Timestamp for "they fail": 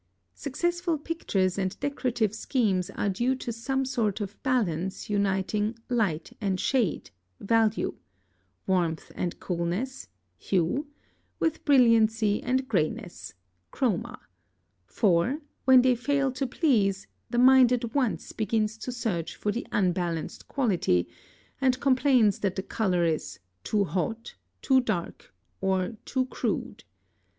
15.83-16.31